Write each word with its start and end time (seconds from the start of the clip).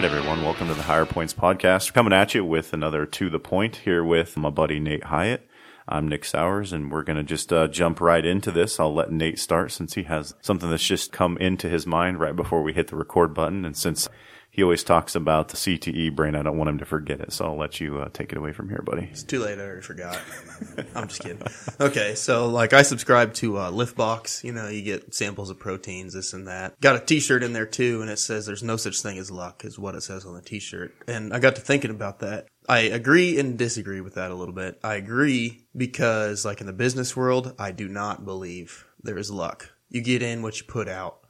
right, 0.00 0.10
everyone. 0.10 0.42
Welcome 0.42 0.68
to 0.68 0.74
the 0.74 0.84
Higher 0.84 1.04
Points 1.04 1.34
podcast. 1.34 1.92
Coming 1.92 2.14
at 2.14 2.34
you 2.34 2.42
with 2.42 2.72
another 2.72 3.04
To 3.04 3.28
the 3.28 3.38
Point 3.38 3.76
here 3.76 4.02
with 4.02 4.34
my 4.34 4.48
buddy 4.48 4.80
Nate 4.80 5.04
Hyatt. 5.04 5.46
I'm 5.86 6.08
Nick 6.08 6.24
Sowers, 6.24 6.72
and 6.72 6.90
we're 6.90 7.02
going 7.02 7.18
to 7.18 7.22
just 7.22 7.52
uh, 7.52 7.68
jump 7.68 8.00
right 8.00 8.24
into 8.24 8.50
this. 8.50 8.80
I'll 8.80 8.94
let 8.94 9.12
Nate 9.12 9.38
start 9.38 9.72
since 9.72 9.92
he 9.92 10.04
has 10.04 10.32
something 10.40 10.70
that's 10.70 10.86
just 10.86 11.12
come 11.12 11.36
into 11.36 11.68
his 11.68 11.86
mind 11.86 12.18
right 12.18 12.34
before 12.34 12.62
we 12.62 12.72
hit 12.72 12.88
the 12.88 12.96
record 12.96 13.34
button. 13.34 13.66
And 13.66 13.76
since 13.76 14.08
he 14.50 14.62
always 14.62 14.82
talks 14.82 15.14
about 15.14 15.48
the 15.48 15.56
CTE 15.56 16.14
brain, 16.14 16.34
I 16.34 16.42
don't 16.42 16.58
want 16.58 16.70
him 16.70 16.78
to 16.78 16.84
forget 16.84 17.20
it. 17.20 17.32
So 17.32 17.46
I'll 17.46 17.56
let 17.56 17.80
you 17.80 17.98
uh, 17.98 18.08
take 18.12 18.32
it 18.32 18.38
away 18.38 18.52
from 18.52 18.68
here, 18.68 18.82
buddy. 18.84 19.08
It's 19.10 19.22
too 19.22 19.40
late. 19.40 19.58
I 19.58 19.62
already 19.62 19.82
forgot. 19.82 20.18
I'm 20.94 21.08
just 21.08 21.22
kidding. 21.22 21.42
Okay, 21.80 22.14
so 22.14 22.48
like 22.48 22.72
I 22.72 22.82
subscribe 22.82 23.32
to 23.34 23.58
uh, 23.58 23.70
Liftbox. 23.70 24.42
You 24.44 24.52
know, 24.52 24.68
you 24.68 24.82
get 24.82 25.14
samples 25.14 25.50
of 25.50 25.58
proteins, 25.58 26.14
this 26.14 26.32
and 26.32 26.48
that. 26.48 26.80
Got 26.80 26.96
a 26.96 27.00
T-shirt 27.00 27.42
in 27.42 27.52
there 27.52 27.66
too, 27.66 28.02
and 28.02 28.10
it 28.10 28.18
says 28.18 28.46
"There's 28.46 28.62
no 28.62 28.76
such 28.76 29.00
thing 29.00 29.18
as 29.18 29.30
luck," 29.30 29.64
is 29.64 29.78
what 29.78 29.94
it 29.94 30.02
says 30.02 30.26
on 30.26 30.34
the 30.34 30.42
T-shirt. 30.42 30.94
And 31.06 31.32
I 31.32 31.38
got 31.38 31.54
to 31.56 31.60
thinking 31.60 31.90
about 31.90 32.18
that. 32.20 32.48
I 32.68 32.80
agree 32.80 33.38
and 33.38 33.58
disagree 33.58 34.00
with 34.00 34.14
that 34.14 34.30
a 34.30 34.34
little 34.34 34.54
bit. 34.54 34.78
I 34.84 34.94
agree 34.94 35.66
because, 35.76 36.44
like 36.44 36.60
in 36.60 36.66
the 36.66 36.72
business 36.72 37.16
world, 37.16 37.54
I 37.58 37.72
do 37.72 37.88
not 37.88 38.24
believe 38.24 38.86
there 39.02 39.18
is 39.18 39.30
luck. 39.30 39.70
You 39.88 40.02
get 40.02 40.22
in 40.22 40.42
what 40.42 40.60
you 40.60 40.66
put 40.66 40.88
out. 40.88 41.20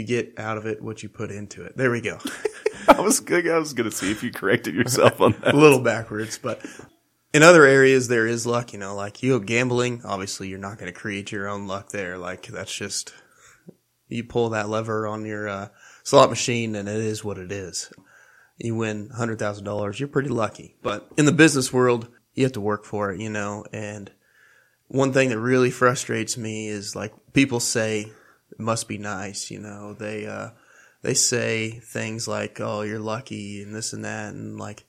You 0.00 0.06
get 0.06 0.38
out 0.38 0.56
of 0.56 0.64
it 0.64 0.80
what 0.80 1.02
you 1.02 1.10
put 1.10 1.30
into 1.30 1.62
it. 1.62 1.76
There 1.76 1.90
we 1.90 2.00
go. 2.00 2.18
I 2.88 3.02
was 3.02 3.20
good. 3.20 3.46
I 3.46 3.58
was 3.58 3.74
going 3.74 3.88
to 3.90 3.94
see 3.94 4.10
if 4.10 4.22
you 4.22 4.32
corrected 4.32 4.74
yourself 4.74 5.20
on 5.20 5.32
that. 5.44 5.52
a 5.52 5.56
little 5.58 5.80
backwards, 5.80 6.38
but 6.38 6.64
in 7.34 7.42
other 7.42 7.66
areas 7.66 8.08
there 8.08 8.26
is 8.26 8.46
luck, 8.46 8.72
you 8.72 8.78
know, 8.78 8.94
like 8.94 9.22
you 9.22 9.38
gambling, 9.40 10.00
obviously 10.06 10.48
you're 10.48 10.58
not 10.58 10.78
going 10.78 10.90
to 10.90 10.98
create 10.98 11.30
your 11.32 11.50
own 11.50 11.66
luck 11.66 11.90
there. 11.90 12.16
Like 12.16 12.46
that's 12.46 12.74
just, 12.74 13.12
you 14.08 14.24
pull 14.24 14.48
that 14.48 14.70
lever 14.70 15.06
on 15.06 15.26
your 15.26 15.50
uh, 15.50 15.68
slot 16.02 16.30
machine 16.30 16.74
and 16.74 16.88
it 16.88 16.96
is 16.96 17.22
what 17.22 17.36
it 17.36 17.52
is. 17.52 17.92
You 18.56 18.76
win 18.76 19.10
$100,000, 19.10 19.98
you're 19.98 20.08
pretty 20.08 20.30
lucky. 20.30 20.76
But 20.82 21.06
in 21.18 21.26
the 21.26 21.32
business 21.32 21.74
world, 21.74 22.08
you 22.32 22.44
have 22.44 22.52
to 22.52 22.60
work 22.62 22.86
for 22.86 23.12
it, 23.12 23.20
you 23.20 23.28
know, 23.28 23.66
and 23.70 24.10
one 24.88 25.12
thing 25.12 25.28
that 25.28 25.38
really 25.38 25.70
frustrates 25.70 26.38
me 26.38 26.68
is 26.68 26.96
like 26.96 27.12
people 27.34 27.60
say 27.60 28.10
it 28.52 28.60
must 28.60 28.88
be 28.88 28.98
nice, 28.98 29.50
you 29.50 29.58
know, 29.58 29.94
they, 29.94 30.26
uh, 30.26 30.50
they 31.02 31.14
say 31.14 31.70
things 31.70 32.28
like, 32.28 32.60
"Oh, 32.60 32.82
you're 32.82 32.98
lucky" 32.98 33.62
and 33.62 33.74
this 33.74 33.92
and 33.92 34.04
that, 34.04 34.34
and 34.34 34.58
like, 34.58 34.84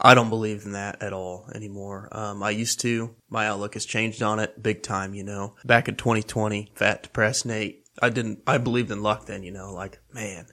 I 0.00 0.14
don't 0.14 0.28
believe 0.28 0.64
in 0.64 0.72
that 0.72 1.02
at 1.02 1.12
all 1.12 1.48
anymore. 1.54 2.08
Um, 2.12 2.42
I 2.42 2.50
used 2.50 2.80
to. 2.80 3.14
My 3.30 3.46
outlook 3.48 3.74
has 3.74 3.86
changed 3.86 4.22
on 4.22 4.38
it 4.38 4.62
big 4.62 4.82
time. 4.82 5.14
You 5.14 5.24
know, 5.24 5.54
back 5.64 5.88
in 5.88 5.96
2020, 5.96 6.72
fat, 6.74 7.02
depressed 7.02 7.46
Nate. 7.46 7.84
I 8.00 8.10
didn't. 8.10 8.42
I 8.46 8.58
believed 8.58 8.90
in 8.90 9.02
luck 9.02 9.26
then. 9.26 9.42
You 9.42 9.52
know, 9.52 9.72
like 9.72 9.98
man, 10.12 10.46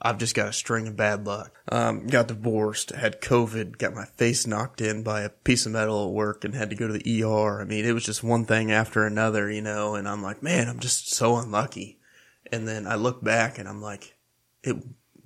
I've 0.00 0.18
just 0.18 0.34
got 0.34 0.48
a 0.48 0.52
string 0.52 0.86
of 0.86 0.96
bad 0.96 1.26
luck. 1.26 1.52
Um, 1.70 2.06
got 2.06 2.28
divorced, 2.28 2.90
had 2.90 3.20
COVID, 3.20 3.78
got 3.78 3.94
my 3.94 4.04
face 4.04 4.46
knocked 4.46 4.80
in 4.80 5.02
by 5.02 5.22
a 5.22 5.30
piece 5.30 5.66
of 5.66 5.72
metal 5.72 6.06
at 6.06 6.12
work, 6.12 6.44
and 6.44 6.54
had 6.54 6.70
to 6.70 6.76
go 6.76 6.86
to 6.86 6.92
the 6.92 7.22
ER. 7.22 7.60
I 7.60 7.64
mean, 7.64 7.84
it 7.84 7.92
was 7.92 8.04
just 8.04 8.22
one 8.22 8.44
thing 8.44 8.70
after 8.70 9.06
another. 9.06 9.50
You 9.50 9.62
know, 9.62 9.94
and 9.94 10.08
I'm 10.08 10.22
like, 10.22 10.42
man, 10.42 10.68
I'm 10.68 10.80
just 10.80 11.12
so 11.12 11.36
unlucky. 11.36 11.98
And 12.52 12.68
then 12.68 12.86
I 12.86 12.94
look 12.94 13.24
back 13.24 13.58
and 13.58 13.68
I'm 13.68 13.82
like, 13.82 14.16
it 14.62 14.76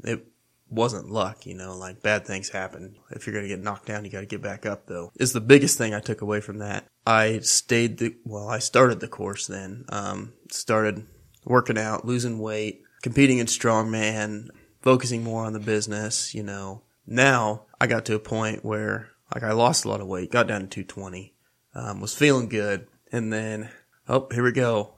it 0.05 0.27
wasn't 0.71 1.11
luck, 1.11 1.47
you 1.47 1.55
know, 1.55 1.77
like 1.77 2.03
bad 2.03 2.25
things 2.25 2.49
happen. 2.49 2.97
If 3.11 3.27
you're 3.27 3.35
going 3.35 3.45
to 3.45 3.49
get 3.49 3.63
knocked 3.63 3.87
down, 3.87 4.05
you 4.05 4.11
got 4.11 4.21
to 4.21 4.27
get 4.27 4.41
back 4.41 4.65
up 4.65 4.87
though. 4.87 5.11
Is 5.17 5.33
the 5.33 5.41
biggest 5.41 5.77
thing 5.77 5.95
I 5.95 6.01
took 6.01 6.23
away 6.23 6.41
from 6.41 6.59
that. 6.59 6.87
I 7.07 7.41
stayed 7.41 7.99
the, 7.99 8.17
well, 8.25 8.49
I 8.49 8.61
started 8.61 9.01
the 9.01 9.09
course 9.09 9.47
then, 9.47 9.85
um, 9.89 10.33
started 10.51 11.07
working 11.45 11.79
out, 11.79 12.05
losing 12.05 12.39
weight, 12.39 12.83
competing 13.03 13.39
in 13.39 13.47
strongman, 13.47 14.49
focusing 14.81 15.23
more 15.23 15.45
on 15.45 15.53
the 15.53 15.61
business, 15.61 16.35
you 16.35 16.43
know. 16.43 16.83
Now 17.07 17.65
I 17.81 17.87
got 17.87 18.05
to 18.07 18.15
a 18.15 18.21
point 18.21 18.65
where 18.65 19.11
like 19.35 19.43
I 19.43 19.53
lost 19.53 19.85
a 19.85 19.89
lot 19.89 20.01
of 20.01 20.07
weight, 20.07 20.31
got 20.31 20.49
down 20.49 20.63
to 20.63 20.67
220, 20.67 21.35
um, 21.75 22.01
was 22.01 22.15
feeling 22.15 22.49
good. 22.49 22.87
And 23.13 23.33
then, 23.33 23.71
oh, 24.09 24.29
here 24.33 24.45
we 24.45 24.53
go. 24.53 24.95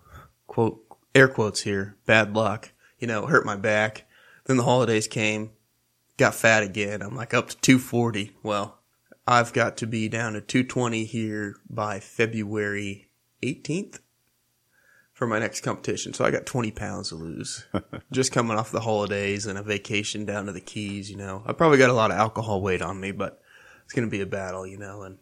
Quote, 0.47 0.85
air 1.15 1.29
quotes 1.29 1.63
here, 1.63 1.97
bad 2.07 2.35
luck, 2.35 2.73
you 2.99 3.07
know, 3.07 3.27
hurt 3.27 3.47
my 3.47 3.57
back 3.57 4.07
then 4.47 4.57
the 4.57 4.65
holidays 4.65 5.07
came, 5.07 5.51
got 6.17 6.35
fat 6.35 6.63
again. 6.63 7.03
I'm 7.03 7.17
like 7.17 7.35
up 7.35 7.49
to 7.51 7.57
240. 7.59 8.37
Well, 8.43 8.79
I've 9.27 9.53
got 9.53 9.77
to 9.79 9.87
be 9.87 10.09
down 10.09 10.33
to 10.33 10.41
220 10.41 11.05
here 11.05 11.57
by 11.69 12.01
February 12.01 13.09
18th 13.43 14.01
for 15.23 15.29
my 15.29 15.39
next 15.39 15.61
competition. 15.61 16.13
So 16.13 16.25
I 16.25 16.33
got 16.33 16.47
20 16.47 16.73
pounds 16.73 17.11
to 17.11 17.15
lose 17.15 17.65
just 18.13 18.33
coming 18.33 18.59
off 18.59 18.73
the 18.73 18.81
holidays 18.81 19.47
and 19.47 19.57
a 19.57 19.63
vacation 19.63 20.25
down 20.25 20.47
to 20.47 20.53
the 20.53 20.61
Keys, 20.61 21.09
you 21.09 21.17
know. 21.17 21.45
I 21.47 21.53
probably 21.53 21.79
got 21.79 21.91
a 21.91 21.93
lot 21.93 22.11
of 22.11 22.17
alcohol 22.17 22.61
weight 22.61 22.83
on 22.83 22.99
me, 22.99 23.13
but 23.13 23.41
it's 23.85 23.93
going 23.93 24.05
to 24.05 24.11
be 24.11 24.21
a 24.21 24.27
battle, 24.27 24.67
you 24.67 24.79
know, 24.79 25.03
and 25.03 25.19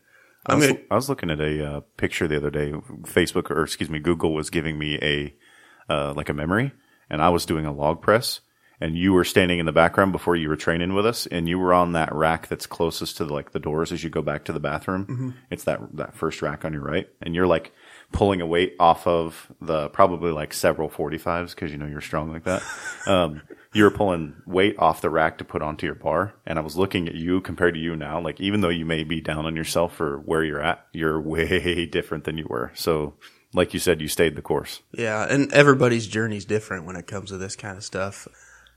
I 0.46 0.54
was, 0.54 0.72
I 0.90 0.94
was 0.94 1.10
looking 1.10 1.30
at 1.30 1.38
a 1.38 1.66
uh, 1.66 1.80
picture 1.98 2.26
the 2.26 2.38
other 2.38 2.50
day. 2.50 2.72
Facebook, 3.02 3.50
or 3.50 3.62
excuse 3.62 3.90
me, 3.90 3.98
Google 3.98 4.32
was 4.32 4.48
giving 4.48 4.78
me 4.78 4.98
a 5.02 5.34
uh, 5.92 6.14
like 6.14 6.30
a 6.30 6.34
memory, 6.34 6.72
and 7.10 7.20
I 7.20 7.28
was 7.28 7.44
doing 7.44 7.66
a 7.66 7.72
log 7.72 8.00
press, 8.00 8.40
and 8.80 8.96
you 8.96 9.12
were 9.12 9.24
standing 9.24 9.58
in 9.58 9.66
the 9.66 9.72
background 9.72 10.12
before 10.12 10.34
you 10.34 10.48
were 10.48 10.56
training 10.56 10.94
with 10.94 11.04
us, 11.04 11.26
and 11.26 11.46
you 11.46 11.58
were 11.58 11.74
on 11.74 11.92
that 11.92 12.14
rack 12.14 12.48
that's 12.48 12.64
closest 12.64 13.18
to 13.18 13.26
the, 13.26 13.34
like 13.34 13.52
the 13.52 13.60
doors 13.60 13.92
as 13.92 14.02
you 14.02 14.08
go 14.08 14.22
back 14.22 14.46
to 14.46 14.52
the 14.54 14.60
bathroom. 14.60 15.04
Mm-hmm. 15.04 15.30
It's 15.50 15.64
that 15.64 15.94
that 15.98 16.14
first 16.14 16.40
rack 16.40 16.64
on 16.64 16.72
your 16.72 16.84
right, 16.84 17.06
and 17.20 17.34
you're 17.34 17.46
like 17.46 17.74
pulling 18.12 18.40
a 18.40 18.46
weight 18.46 18.74
off 18.80 19.06
of 19.06 19.50
the 19.60 19.88
probably 19.90 20.32
like 20.32 20.52
several 20.52 20.88
45s 20.88 21.50
because 21.50 21.70
you 21.70 21.78
know 21.78 21.86
you're 21.86 22.00
strong 22.00 22.32
like 22.32 22.44
that. 22.44 22.62
Um, 23.06 23.40
you 23.72 23.84
were 23.84 23.90
pulling 23.90 24.34
weight 24.46 24.76
off 24.78 25.00
the 25.00 25.08
rack 25.08 25.38
to 25.38 25.44
put 25.44 25.62
onto 25.62 25.86
your 25.86 25.94
bar, 25.94 26.34
and 26.44 26.58
I 26.58 26.62
was 26.62 26.76
looking 26.76 27.08
at 27.08 27.14
you 27.14 27.40
compared 27.40 27.74
to 27.74 27.80
you 27.80 27.96
now. 27.96 28.20
Like 28.20 28.40
even 28.40 28.60
though 28.60 28.68
you 28.68 28.84
may 28.84 29.04
be 29.04 29.22
down 29.22 29.46
on 29.46 29.56
yourself 29.56 29.94
for 29.94 30.18
where 30.18 30.44
you're 30.44 30.60
at, 30.60 30.84
you're 30.92 31.18
way 31.18 31.86
different 31.90 32.24
than 32.24 32.36
you 32.36 32.46
were. 32.48 32.72
So 32.74 33.14
like 33.54 33.72
you 33.72 33.80
said, 33.80 34.02
you 34.02 34.08
stayed 34.08 34.36
the 34.36 34.42
course. 34.42 34.82
Yeah, 34.92 35.26
and 35.28 35.50
everybody's 35.52 36.06
journey 36.06 36.36
is 36.36 36.44
different 36.44 36.84
when 36.84 36.96
it 36.96 37.06
comes 37.06 37.30
to 37.30 37.38
this 37.38 37.56
kind 37.56 37.78
of 37.78 37.84
stuff 37.84 38.28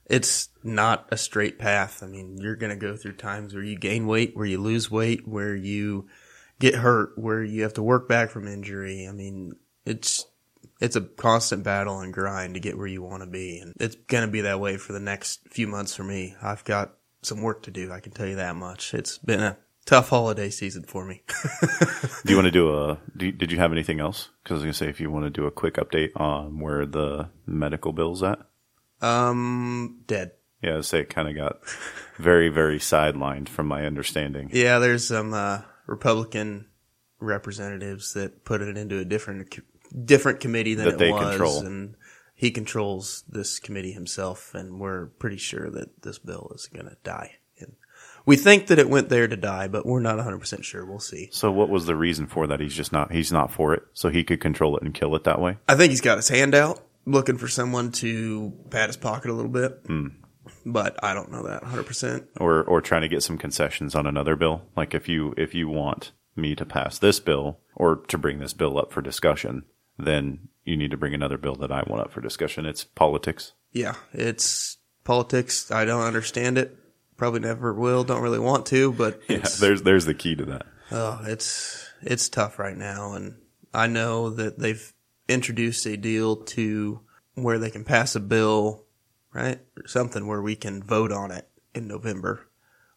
it's 0.06 0.50
not 0.64 1.08
a 1.12 1.18
straight 1.18 1.58
path. 1.58 2.04
I 2.04 2.08
mean, 2.08 2.38
you're 2.38 2.56
going 2.56 2.72
to 2.72 2.76
go 2.76 2.96
through 2.96 3.14
times 3.14 3.54
where 3.54 3.64
you 3.64 3.78
gain 3.78 4.06
weight, 4.06 4.36
where 4.36 4.46
you 4.46 4.60
lose 4.60 4.92
weight, 4.92 5.28
where 5.28 5.56
you 5.56 6.08
get 6.64 6.76
hurt, 6.76 7.18
where 7.18 7.44
you 7.44 7.64
have 7.64 7.74
to 7.74 7.84
work 7.84 8.08
back 8.08 8.30
from 8.30 8.48
injury. 8.48 9.06
I 9.06 9.12
mean, 9.12 9.52
it's 9.86 10.26
it's 10.80 10.96
a 10.96 11.02
constant 11.02 11.64
battle 11.64 12.00
and 12.00 12.14
grind 12.14 12.54
to 12.54 12.62
get 12.62 12.78
where 12.78 12.88
you 12.88 13.02
want 13.02 13.22
to 13.22 13.30
be, 13.30 13.60
and 13.60 13.76
it's 13.82 13.96
going 14.08 14.26
to 14.26 14.32
be 14.32 14.42
that 14.42 14.62
way 14.62 14.78
for 14.78 14.94
the 14.94 15.00
next 15.00 15.42
few 15.50 15.68
months 15.68 15.94
for 15.94 16.06
me. 16.06 16.36
I've 16.42 16.64
got 16.64 16.94
some 17.22 17.42
work 17.42 17.64
to 17.64 17.72
do. 17.72 17.92
I 17.92 18.00
can 18.00 18.14
tell 18.14 18.28
you 18.28 18.38
that 18.38 18.56
much. 18.56 18.94
It's 18.94 19.18
been 19.18 19.42
a 19.42 19.58
tough 19.86 20.08
holiday 20.08 20.50
season 20.50 20.84
for 20.84 21.04
me. 21.04 21.24
do 22.26 22.32
you 22.32 22.38
want 22.38 22.46
to 22.46 22.52
do 22.52 22.74
a? 22.74 22.98
Do, 23.18 23.30
did 23.34 23.52
you 23.52 23.58
have 23.58 23.74
anything 23.74 24.00
else? 24.00 24.30
Because 24.42 24.54
I 24.54 24.56
was 24.56 24.64
going 24.64 24.74
to 24.74 24.78
say 24.78 24.90
if 24.90 25.02
you 25.02 25.12
want 25.12 25.26
to 25.26 25.30
do 25.30 25.46
a 25.46 25.52
quick 25.52 25.76
update 25.76 26.12
on 26.16 26.60
where 26.60 26.86
the 26.86 27.30
medical 27.46 27.92
bill's 27.92 28.24
at. 28.24 28.40
Um, 29.02 30.00
dead. 30.08 30.32
Yeah, 30.62 30.78
I'd 30.78 30.86
say 30.86 31.02
it 31.02 31.10
kind 31.10 31.28
of 31.28 31.36
got 31.36 31.60
very, 32.16 32.48
very 32.48 32.80
sidelined 32.80 33.50
from 33.50 33.68
my 33.68 33.86
understanding. 33.86 34.50
Yeah, 34.54 34.80
there's 34.80 35.06
some 35.06 35.34
uh, 35.34 35.64
Republican 35.88 36.68
representatives 37.20 38.14
that 38.14 38.44
put 38.46 38.62
it 38.62 38.78
into 38.78 39.00
a 39.00 39.06
different 39.06 39.60
different 40.06 40.40
committee 40.40 40.76
than 40.76 40.98
that 40.98 41.02
it 41.02 41.12
was, 41.12 41.30
control. 41.30 41.60
and 41.60 41.96
he 42.36 42.52
controls 42.52 43.24
this 43.30 43.60
committee 43.60 43.92
himself, 43.92 44.54
and 44.54 44.80
we're 44.80 45.08
pretty 45.08 45.38
sure 45.38 45.70
that 45.70 46.02
this 46.02 46.20
bill 46.20 46.52
is 46.56 46.68
going 46.68 46.88
to 46.88 46.98
die. 47.04 47.36
And 47.60 47.74
we 48.26 48.36
think 48.36 48.68
that 48.68 48.80
it 48.80 48.90
went 48.90 49.10
there 49.10 49.28
to 49.28 49.38
die, 49.38 49.68
but 49.68 49.86
we're 49.86 50.00
not 50.00 50.16
100 50.16 50.40
percent 50.40 50.66
sure. 50.66 50.86
We'll 50.86 51.00
see. 51.00 51.30
So, 51.32 51.52
what 51.52 51.70
was 51.70 51.86
the 51.86 51.96
reason 51.96 52.28
for 52.28 52.48
that? 52.48 52.60
He's 52.60 52.76
just 52.76 52.92
not 52.92 53.12
he's 53.12 53.32
not 53.32 53.52
for 53.52 53.74
it, 53.74 53.84
so 53.94 54.10
he 54.10 54.24
could 54.24 54.42
control 54.42 54.76
it 54.78 54.84
and 54.84 54.94
kill 54.94 55.16
it 55.16 55.24
that 55.24 55.40
way. 55.40 55.58
I 55.68 55.76
think 55.76 55.92
he's 55.92 56.02
got 56.02 56.18
his 56.18 56.30
hand 56.30 56.56
out 56.56 56.82
looking 57.06 57.38
for 57.38 57.48
someone 57.48 57.92
to 57.92 58.54
pat 58.70 58.90
his 58.90 58.98
pocket 58.98 59.30
a 59.30 59.34
little 59.34 59.52
bit. 59.52 59.84
Mm. 59.86 60.14
But 60.66 61.02
I 61.04 61.14
don't 61.14 61.32
know 61.32 61.44
that 61.44 61.64
100%. 61.64 62.28
Or 62.40 62.64
or 62.64 62.82
trying 62.82 63.02
to 63.02 63.08
get 63.08 63.24
some 63.24 63.38
concessions 63.38 63.96
on 63.96 64.08
another 64.08 64.36
bill. 64.36 64.64
Like 64.76 64.94
if 64.94 65.08
you 65.10 65.34
if 65.38 65.54
you 65.54 65.68
want 65.68 66.12
me 66.36 66.56
to 66.56 66.66
pass 66.66 66.98
this 66.98 67.20
bill 67.20 67.60
or 67.76 67.98
to 68.08 68.18
bring 68.18 68.40
this 68.40 68.54
bill 68.54 68.78
up 68.78 68.92
for 68.92 69.02
discussion, 69.02 69.64
then 69.98 70.48
you 70.64 70.78
need 70.78 70.92
to 70.92 70.98
bring 70.98 71.14
another 71.14 71.38
bill 71.38 71.56
that 71.56 71.72
I 71.72 71.84
want 71.88 72.02
up 72.02 72.12
for 72.12 72.22
discussion. 72.22 72.66
It's 72.66 72.84
politics. 72.84 73.54
Yeah, 73.72 73.96
it's 74.14 74.78
politics. 75.04 75.72
I 75.72 75.86
don't 75.86 76.04
understand 76.04 76.58
it. 76.58 76.78
Probably 77.18 77.42
never 77.42 77.74
will. 77.74 78.04
Don't 78.04 78.22
really 78.22 78.40
want 78.40 78.66
to, 78.68 78.92
but 78.94 79.22
yeah, 79.28 79.46
there's 79.60 79.84
there's 79.84 80.06
the 80.06 80.14
key 80.14 80.36
to 80.36 80.46
that. 80.46 80.66
Oh, 80.92 81.22
it's 81.26 81.90
it's 82.02 82.30
tough 82.30 82.60
right 82.60 82.78
now, 82.78 83.14
and 83.14 83.36
I 83.74 83.88
know 83.88 84.30
that 84.30 84.60
they've 84.60 84.94
introduced 85.28 85.86
a 85.86 85.98
deal 85.98 86.38
to 86.38 87.02
where 87.36 87.60
they 87.60 87.70
can 87.70 87.84
pass 87.84 88.16
a 88.16 88.20
bill, 88.20 88.86
right? 89.34 89.60
Or 89.78 89.88
something 89.88 90.28
where 90.28 90.42
we 90.42 90.56
can 90.56 90.82
vote 90.84 91.12
on 91.12 91.32
it 91.32 91.48
in 91.76 91.88
November, 91.88 92.48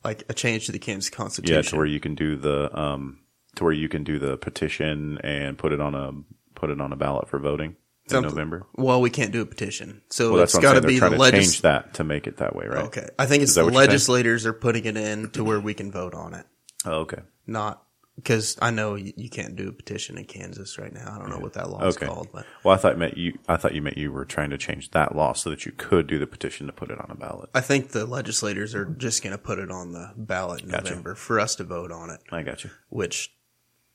like 0.04 0.24
a 0.28 0.34
change 0.34 0.66
to 0.66 0.72
the 0.72 0.78
Kansas 0.78 1.10
Constitution. 1.10 1.54
Yeah, 1.56 1.62
to 1.62 1.76
where 1.76 1.86
you 1.86 2.00
can 2.00 2.14
do 2.14 2.36
the 2.36 2.76
um, 2.78 3.20
to 3.56 3.64
where 3.64 3.72
you 3.72 3.88
can 3.88 4.04
do 4.04 4.18
the 4.18 4.36
petition 4.36 5.18
and 5.24 5.56
put 5.58 5.72
it 5.72 5.80
on 5.80 5.94
a 5.94 6.12
put 6.54 6.70
it 6.70 6.80
on 6.80 6.92
a 6.92 6.96
ballot 6.96 7.28
for 7.28 7.38
voting. 7.38 7.76
in 8.04 8.10
Something- 8.10 8.30
November. 8.30 8.66
Well, 8.76 9.00
we 9.00 9.10
can't 9.10 9.32
do 9.32 9.40
a 9.42 9.46
petition, 9.46 10.02
so 10.10 10.30
Well, 10.30 10.38
that's 10.40 10.54
it's 10.54 10.62
got 10.62 10.74
to 10.74 10.80
be 10.86 10.98
the 10.98 11.08
to 11.10 11.30
change 11.32 11.62
that 11.62 11.94
to 11.94 12.04
make 12.04 12.26
it 12.26 12.36
that 12.38 12.54
way, 12.54 12.66
right? 12.66 12.84
Okay, 12.86 13.08
I 13.18 13.26
think 13.26 13.42
it's 13.42 13.54
the 13.54 13.64
what 13.64 13.72
you're 13.72 13.80
saying? 13.80 13.88
legislators 13.88 14.46
are 14.46 14.52
putting 14.52 14.84
it 14.84 14.96
in 14.96 15.30
to 15.30 15.42
where 15.44 15.58
we 15.60 15.74
can 15.74 15.90
vote 15.90 16.14
on 16.14 16.34
it, 16.34 16.46
Oh, 16.84 17.00
okay. 17.00 17.22
not 17.46 17.82
because 18.16 18.56
I 18.60 18.70
know 18.70 18.94
you, 18.96 19.12
you 19.16 19.28
can't 19.30 19.54
do 19.56 19.68
a 19.68 19.72
petition 19.72 20.18
in 20.18 20.24
Kansas 20.24 20.78
right 20.78 20.92
now. 20.92 21.12
I 21.14 21.18
don't 21.18 21.30
know 21.30 21.38
what 21.38 21.52
that 21.52 21.70
law 21.70 21.86
is 21.86 21.96
Okay. 21.96 22.06
called, 22.06 22.28
but 22.32 22.46
Well, 22.64 22.74
I 22.74 22.78
thought 22.78 22.94
you 22.94 22.98
meant 22.98 23.16
you. 23.16 23.38
I 23.48 23.56
thought 23.56 23.74
you 23.74 23.82
meant 23.82 23.98
you 23.98 24.10
were 24.10 24.24
trying 24.24 24.50
to 24.50 24.58
change 24.58 24.90
that 24.92 25.14
law 25.14 25.32
so 25.34 25.50
that 25.50 25.66
you 25.66 25.72
could 25.72 26.06
do 26.06 26.18
the 26.18 26.26
petition 26.26 26.66
to 26.66 26.72
put 26.72 26.90
it 26.90 26.98
on 26.98 27.10
a 27.10 27.14
ballot. 27.14 27.50
I 27.54 27.60
think 27.60 27.90
the 27.92 28.06
legislators 28.06 28.74
are 28.74 28.84
just 28.86 29.22
going 29.22 29.32
to 29.32 29.38
put 29.38 29.58
it 29.58 29.70
on 29.70 29.92
the 29.92 30.12
ballot 30.16 30.62
in 30.62 30.70
Gotcha. 30.70 30.84
November 30.84 31.14
for 31.14 31.38
us 31.38 31.54
to 31.56 31.64
vote 31.64 31.92
on 31.92 32.10
it. 32.10 32.20
I 32.32 32.42
got 32.42 32.64
you. 32.64 32.70
which 32.88 33.32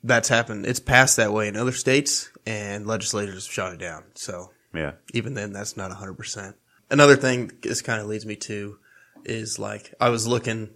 that's 0.04 0.30
happened. 0.30 0.66
It's 0.66 0.80
passed 0.80 1.18
that 1.18 1.32
way 1.34 1.48
in 1.48 1.56
other 1.56 1.72
states, 1.72 2.30
and 2.46 2.88
legislators 2.88 3.46
have 3.46 3.54
shot 3.54 3.74
it 3.74 3.80
down. 3.80 4.04
So 4.16 4.52
Yeah. 4.74 4.94
even 5.14 5.34
then, 5.36 5.54
that's 5.54 5.78
not 5.78 5.92
100%. 5.92 6.56
Another 6.90 7.16
thing 7.16 7.52
this 7.62 7.82
kind 7.82 8.02
of 8.02 8.08
leads 8.08 8.26
me 8.26 8.36
to 8.38 8.78
is 9.26 9.60
like, 9.60 9.94
I 10.02 10.10
was 10.10 10.26
looking 10.28 10.72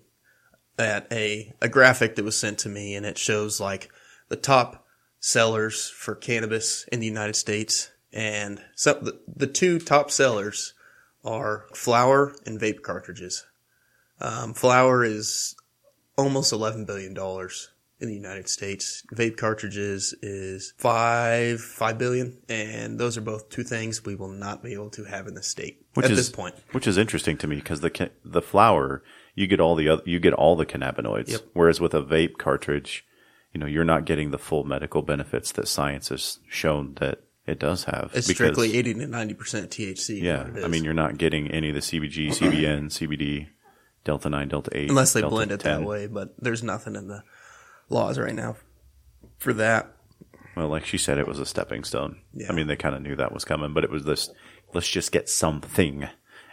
at 0.78 1.08
a, 1.12 1.54
a 1.62 1.70
graphic 1.70 2.16
that 2.16 2.26
was 2.26 2.38
sent 2.38 2.60
to 2.60 2.70
me, 2.70 2.96
and 2.96 3.06
it 3.06 3.18
shows 3.18 3.60
like 3.60 3.90
the 4.30 4.36
top 4.36 4.86
sellers 5.20 5.90
for 5.90 6.16
cannabis 6.16 6.86
in 6.92 7.00
the 7.00 7.08
United 7.08 7.36
States. 7.36 7.90
And 8.14 8.62
so 8.76 8.94
the, 8.94 9.20
the 9.28 9.48
two 9.48 9.80
top 9.80 10.12
sellers 10.12 10.74
are 11.24 11.66
flour 11.74 12.36
and 12.46 12.60
vape 12.60 12.82
cartridges. 12.82 13.46
Um, 14.22 14.54
flour 14.54 15.04
is 15.04 15.56
almost 16.18 16.54
$11 16.54 16.86
billion 16.86 17.12
in 18.00 18.08
the 18.08 18.14
United 18.14 18.48
States. 18.48 19.04
Vape 19.14 19.38
cartridges 19.38 20.14
is 20.22 20.74
five, 20.78 21.60
five 21.60 21.98
billion. 21.98 22.38
And 22.48 23.00
those 23.00 23.18
are 23.18 23.22
both 23.22 23.50
two 23.50 23.64
things 23.64 24.06
we 24.06 24.16
will 24.16 24.30
not 24.30 24.64
be 24.64 24.74
able 24.74 24.90
to 24.92 25.04
have 25.06 25.28
in 25.28 25.34
the 25.34 25.44
state 25.44 25.86
Which 25.96 26.06
at 26.06 26.12
is 26.12 26.18
this 26.18 26.30
point. 26.30 26.56
which 26.72 26.88
is 26.88 26.98
interesting 26.98 27.38
to 27.38 27.48
me 27.48 27.56
because 27.58 27.82
the 27.82 28.12
the 28.24 28.42
flower 28.42 29.04
you 29.36 29.48
get 29.48 29.60
all 29.60 29.76
the 29.76 29.90
other, 29.90 30.02
you 30.06 30.20
get 30.20 30.34
all 30.34 30.56
the 30.56 30.66
cannabinoids, 30.66 31.30
Yep. 31.30 31.42
whereas 31.54 31.80
with 31.80 31.94
a 31.94 32.02
vape 32.02 32.38
cartridge, 32.38 33.06
you 33.54 33.60
know, 33.60 33.66
you're 33.68 33.86
not 33.86 34.06
getting 34.06 34.32
the 34.32 34.38
full 34.38 34.64
medical 34.64 35.02
benefits 35.02 35.52
that 35.54 35.68
science 35.68 36.10
has 36.10 36.40
shown 36.50 36.94
that 36.96 37.20
it 37.46 37.60
does 37.60 37.84
have. 37.84 38.12
It's 38.14 38.28
because- 38.28 38.36
strictly 38.56 38.76
80 38.78 38.94
to 38.96 39.08
90% 39.08 39.70
THC. 39.70 40.22
yeah. 40.22 40.48
I 40.64 40.68
mean, 40.68 40.84
you're 40.84 40.94
not 40.94 41.18
getting 41.18 41.52
any 41.52 41.70
of 41.70 41.76
the 41.76 41.82
CBG, 41.82 42.30
CBN, 42.32 42.86
CBD, 42.90 43.48
Delta 44.04 44.30
nine, 44.30 44.48
Delta 44.48 44.72
eight, 44.74 44.90
unless 44.90 45.14
they 45.14 45.22
Delta 45.22 45.36
blend 45.36 45.52
it 45.52 45.60
10. 45.60 45.82
that 45.82 45.88
way, 45.88 46.08
but 46.08 46.34
there's 46.40 46.64
nothing 46.64 46.96
in 46.96 47.08
the 47.08 47.24
laws 47.90 48.18
right 48.20 48.36
now 48.36 48.56
for 49.38 49.54
that. 49.54 49.92
Well, 50.56 50.70
like 50.70 50.86
she 50.86 50.98
said, 50.98 51.18
it 51.18 51.28
was 51.28 51.40
a 51.40 51.46
stepping 51.46 51.84
stone. 51.84 52.22
Yeah. 52.34 52.48
I 52.50 52.54
mean, 52.54 52.68
they 52.68 52.76
kind 52.78 52.96
of 52.96 53.02
knew 53.02 53.16
that 53.18 53.34
was 53.34 53.44
coming, 53.44 53.74
but 53.74 53.84
it 53.84 53.90
was 53.92 54.06
this. 54.06 54.30
Let's 54.74 54.88
just 54.90 55.12
get 55.12 55.28
something, 55.30 56.08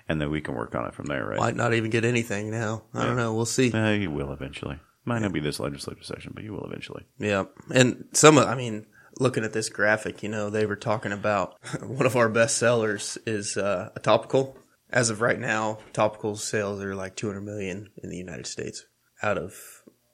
and 0.09 0.21
then 0.21 0.31
we 0.31 0.41
can 0.41 0.55
work 0.55 0.75
on 0.75 0.87
it 0.87 0.95
from 0.95 1.07
there, 1.07 1.27
right? 1.27 1.39
Might 1.39 1.57
not 1.57 1.75
even 1.75 1.91
get 1.91 2.05
anything 2.05 2.51
now. 2.51 2.83
I 2.95 3.05
don't 3.07 3.17
know. 3.17 3.33
We'll 3.35 3.45
see. 3.47 3.73
Uh, 3.73 3.91
you 3.93 4.11
will 4.11 4.33
eventually. 4.33 4.79
Might 5.05 5.21
not 5.23 5.33
be 5.33 5.41
this 5.41 5.59
legislative 5.59 6.05
session, 6.05 6.33
but 6.35 6.45
you 6.45 6.53
will 6.53 6.65
eventually. 6.65 7.05
Yeah. 7.19 7.45
And 7.73 8.05
some 8.13 8.39
of, 8.39 8.47
I 8.47 8.55
mean, 8.55 8.87
looking 9.19 9.43
at 9.45 9.53
this 9.53 9.69
graphic, 9.69 10.23
you 10.23 10.29
know, 10.29 10.49
they 10.51 10.65
were 10.67 10.77
talking 10.77 11.11
about 11.13 11.57
one 11.83 12.07
of 12.07 12.15
our 12.17 12.29
best 12.29 12.57
sellers 12.59 13.19
is 13.27 13.57
uh, 13.57 13.91
a 13.97 14.01
topical. 14.01 14.57
As 14.91 15.11
of 15.11 15.21
right 15.21 15.41
now, 15.41 15.79
topical 15.93 16.37
sales 16.37 16.83
are 16.83 16.95
like 16.95 17.17
200 17.17 17.41
million 17.41 17.89
in 18.03 18.11
the 18.11 18.17
United 18.17 18.47
States 18.47 18.85
out 19.23 19.39
of 19.39 19.55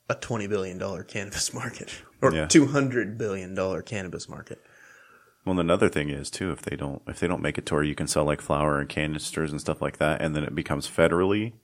a 0.08 0.14
20 0.14 0.46
billion 0.46 0.78
dollar 0.78 1.02
cannabis 1.02 1.52
market 1.54 2.00
or 2.22 2.32
Yeah. 2.32 2.46
200 2.46 3.18
billion 3.18 3.54
dollar 3.54 3.82
cannabis 3.82 4.28
market. 4.28 4.58
Well, 5.48 5.60
another 5.60 5.88
thing 5.88 6.10
is 6.10 6.28
too, 6.28 6.50
if 6.50 6.60
they 6.60 6.76
don't, 6.76 7.00
if 7.06 7.20
they 7.20 7.26
don't 7.26 7.40
make 7.40 7.56
it 7.56 7.64
to 7.66 7.74
where 7.74 7.82
you 7.82 7.94
can 7.94 8.06
sell 8.06 8.24
like 8.24 8.42
flour 8.42 8.78
and 8.78 8.86
canisters 8.86 9.50
and 9.50 9.58
stuff 9.58 9.80
like 9.80 9.96
that, 9.96 10.20
and 10.20 10.36
then 10.36 10.44
it 10.44 10.54
becomes 10.54 10.86
federally 10.86 11.54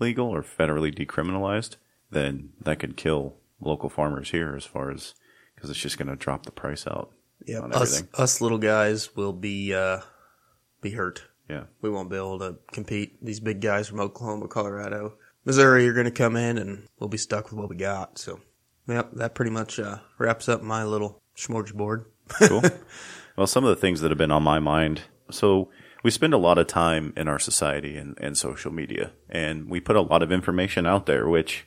legal 0.00 0.26
or 0.26 0.42
federally 0.42 0.92
decriminalized, 0.92 1.76
then 2.10 2.50
that 2.60 2.80
could 2.80 2.96
kill 2.96 3.36
local 3.60 3.88
farmers 3.88 4.32
here 4.32 4.56
as 4.56 4.64
far 4.64 4.90
as 4.90 5.14
because 5.54 5.70
it's 5.70 5.78
just 5.78 5.98
going 5.98 6.08
to 6.08 6.16
drop 6.16 6.46
the 6.46 6.50
price 6.50 6.84
out. 6.88 7.12
Yeah. 7.46 7.60
Us, 7.60 8.02
us 8.14 8.40
little 8.40 8.58
guys 8.58 9.14
will 9.14 9.32
be, 9.32 9.72
uh, 9.72 10.00
be 10.80 10.90
hurt. 10.90 11.22
Yeah, 11.48 11.64
we 11.80 11.90
won't 11.90 12.10
be 12.10 12.16
able 12.16 12.40
to 12.40 12.56
compete. 12.72 13.24
These 13.24 13.38
big 13.38 13.60
guys 13.60 13.86
from 13.86 14.00
Oklahoma, 14.00 14.48
Colorado, 14.48 15.14
Missouri 15.44 15.86
are 15.86 15.92
going 15.92 16.06
to 16.06 16.10
come 16.10 16.34
in, 16.34 16.58
and 16.58 16.88
we'll 16.98 17.08
be 17.08 17.18
stuck 17.18 17.50
with 17.50 17.60
what 17.60 17.70
we 17.70 17.76
got. 17.76 18.18
So, 18.18 18.40
yep, 18.88 19.12
that 19.12 19.36
pretty 19.36 19.52
much 19.52 19.78
uh, 19.78 19.98
wraps 20.18 20.48
up 20.48 20.60
my 20.60 20.82
little 20.82 21.22
smorgasbord. 21.36 22.06
Cool. 22.28 22.62
well, 23.36 23.46
some 23.46 23.64
of 23.64 23.70
the 23.70 23.80
things 23.80 24.00
that 24.00 24.10
have 24.10 24.18
been 24.18 24.30
on 24.30 24.42
my 24.42 24.58
mind. 24.58 25.02
So 25.30 25.68
we 26.02 26.10
spend 26.10 26.34
a 26.34 26.38
lot 26.38 26.58
of 26.58 26.66
time 26.66 27.12
in 27.16 27.28
our 27.28 27.38
society 27.38 27.96
and, 27.96 28.16
and 28.20 28.36
social 28.36 28.72
media, 28.72 29.12
and 29.28 29.68
we 29.68 29.80
put 29.80 29.96
a 29.96 30.00
lot 30.00 30.22
of 30.22 30.32
information 30.32 30.86
out 30.86 31.06
there, 31.06 31.28
which 31.28 31.66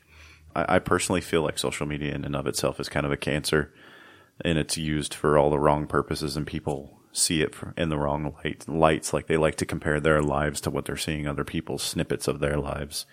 I, 0.55 0.75
I 0.75 0.79
personally 0.79 1.21
feel 1.21 1.41
like 1.43 1.57
social 1.57 1.85
media 1.85 2.13
in 2.13 2.25
and 2.25 2.35
of 2.35 2.47
itself 2.47 2.79
is 2.79 2.89
kind 2.89 3.05
of 3.05 3.11
a 3.11 3.17
cancer, 3.17 3.73
and 4.43 4.57
it's 4.57 4.77
used 4.77 5.13
for 5.13 5.37
all 5.37 5.49
the 5.49 5.59
wrong 5.59 5.87
purposes, 5.87 6.37
and 6.37 6.47
people 6.47 6.97
see 7.13 7.41
it 7.41 7.53
in 7.77 7.89
the 7.89 7.97
wrong 7.97 8.33
light, 8.43 8.67
lights. 8.67 9.13
Like 9.13 9.27
they 9.27 9.37
like 9.37 9.55
to 9.55 9.65
compare 9.65 9.99
their 9.99 10.21
lives 10.21 10.61
to 10.61 10.69
what 10.69 10.85
they're 10.85 10.97
seeing 10.97 11.27
other 11.27 11.43
people's 11.43 11.83
snippets 11.83 12.27
of 12.27 12.39
their 12.39 12.57
lives. 12.57 13.05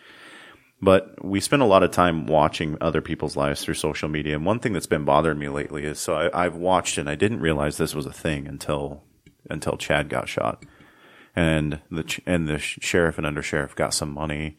But 0.80 1.24
we 1.24 1.40
spend 1.40 1.62
a 1.62 1.66
lot 1.66 1.82
of 1.82 1.90
time 1.90 2.26
watching 2.26 2.76
other 2.80 3.00
people's 3.00 3.36
lives 3.36 3.62
through 3.62 3.74
social 3.74 4.08
media. 4.08 4.36
And 4.36 4.46
one 4.46 4.60
thing 4.60 4.72
that's 4.72 4.86
been 4.86 5.04
bothering 5.04 5.38
me 5.38 5.48
lately 5.48 5.84
is 5.84 5.98
so 5.98 6.14
I, 6.14 6.44
I've 6.44 6.54
watched 6.54 6.98
and 6.98 7.10
I 7.10 7.16
didn't 7.16 7.40
realize 7.40 7.76
this 7.76 7.94
was 7.94 8.06
a 8.06 8.12
thing 8.12 8.46
until 8.46 9.02
until 9.50 9.76
Chad 9.76 10.08
got 10.08 10.28
shot, 10.28 10.64
and 11.34 11.80
the 11.90 12.20
and 12.26 12.48
the 12.48 12.58
sheriff 12.58 13.18
and 13.18 13.26
undersheriff 13.26 13.74
got 13.74 13.94
some 13.94 14.12
money. 14.12 14.58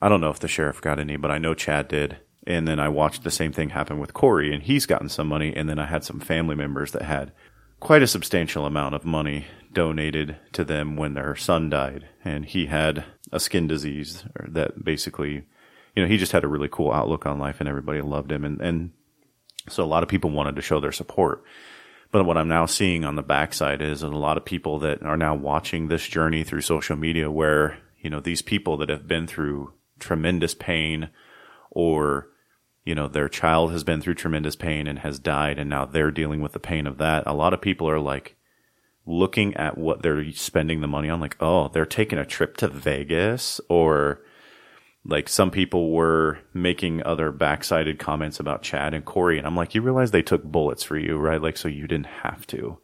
I 0.00 0.08
don't 0.08 0.20
know 0.20 0.30
if 0.30 0.40
the 0.40 0.48
sheriff 0.48 0.80
got 0.80 0.98
any, 1.00 1.16
but 1.16 1.30
I 1.30 1.38
know 1.38 1.54
Chad 1.54 1.88
did. 1.88 2.18
And 2.46 2.66
then 2.66 2.80
I 2.80 2.88
watched 2.88 3.24
the 3.24 3.30
same 3.30 3.52
thing 3.52 3.70
happen 3.70 3.98
with 3.98 4.14
Corey, 4.14 4.54
and 4.54 4.62
he's 4.62 4.86
gotten 4.86 5.10
some 5.10 5.26
money. 5.26 5.54
And 5.54 5.68
then 5.68 5.78
I 5.78 5.84
had 5.84 6.02
some 6.02 6.18
family 6.18 6.54
members 6.54 6.92
that 6.92 7.02
had 7.02 7.32
quite 7.78 8.00
a 8.00 8.06
substantial 8.06 8.64
amount 8.64 8.94
of 8.94 9.04
money 9.04 9.46
donated 9.72 10.36
to 10.52 10.64
them 10.64 10.96
when 10.96 11.14
their 11.14 11.36
son 11.36 11.68
died, 11.68 12.08
and 12.24 12.46
he 12.46 12.66
had 12.66 13.04
a 13.32 13.40
skin 13.40 13.66
disease 13.66 14.24
that 14.46 14.82
basically, 14.82 15.44
you 15.98 16.04
know, 16.04 16.08
he 16.08 16.16
just 16.16 16.30
had 16.30 16.44
a 16.44 16.48
really 16.48 16.68
cool 16.70 16.92
outlook 16.92 17.26
on 17.26 17.40
life, 17.40 17.56
and 17.58 17.68
everybody 17.68 18.00
loved 18.00 18.30
him, 18.30 18.44
and 18.44 18.60
and 18.60 18.92
so 19.68 19.82
a 19.82 19.84
lot 19.84 20.04
of 20.04 20.08
people 20.08 20.30
wanted 20.30 20.54
to 20.54 20.62
show 20.62 20.78
their 20.78 20.92
support. 20.92 21.42
But 22.12 22.24
what 22.24 22.36
I'm 22.36 22.46
now 22.46 22.66
seeing 22.66 23.04
on 23.04 23.16
the 23.16 23.22
backside 23.24 23.82
is 23.82 24.04
a 24.04 24.06
lot 24.06 24.36
of 24.36 24.44
people 24.44 24.78
that 24.78 25.02
are 25.02 25.16
now 25.16 25.34
watching 25.34 25.88
this 25.88 26.06
journey 26.06 26.44
through 26.44 26.60
social 26.60 26.94
media 26.94 27.32
where, 27.32 27.78
you 28.00 28.10
know, 28.10 28.20
these 28.20 28.42
people 28.42 28.76
that 28.76 28.88
have 28.90 29.08
been 29.08 29.26
through 29.26 29.72
tremendous 29.98 30.54
pain 30.54 31.08
or, 31.72 32.28
you 32.84 32.94
know, 32.94 33.08
their 33.08 33.28
child 33.28 33.72
has 33.72 33.82
been 33.82 34.00
through 34.00 34.14
tremendous 34.14 34.54
pain 34.54 34.86
and 34.86 35.00
has 35.00 35.18
died 35.18 35.58
and 35.58 35.68
now 35.68 35.84
they're 35.84 36.12
dealing 36.12 36.42
with 36.42 36.52
the 36.52 36.60
pain 36.60 36.86
of 36.86 36.98
that. 36.98 37.24
A 37.26 37.34
lot 37.34 37.52
of 37.52 37.60
people 37.60 37.90
are 37.90 38.00
like 38.00 38.36
looking 39.04 39.52
at 39.56 39.76
what 39.76 40.00
they're 40.02 40.30
spending 40.30 40.80
the 40.80 40.86
money 40.86 41.10
on, 41.10 41.20
like, 41.20 41.36
oh, 41.40 41.66
they're 41.68 41.84
taking 41.84 42.20
a 42.20 42.24
trip 42.24 42.56
to 42.58 42.68
Vegas 42.68 43.60
or, 43.68 44.22
like 45.08 45.28
some 45.28 45.50
people 45.50 45.90
were 45.90 46.38
making 46.52 47.02
other 47.02 47.32
backsided 47.32 47.98
comments 47.98 48.38
about 48.38 48.62
Chad 48.62 48.92
and 48.92 49.04
Corey, 49.04 49.38
and 49.38 49.46
I'm 49.46 49.56
like, 49.56 49.74
you 49.74 49.80
realize 49.80 50.10
they 50.10 50.22
took 50.22 50.44
bullets 50.44 50.84
for 50.84 50.98
you, 50.98 51.16
right? 51.16 51.40
Like, 51.40 51.56
so 51.56 51.66
you 51.66 51.86
didn't 51.86 52.06
have 52.06 52.46
to. 52.48 52.78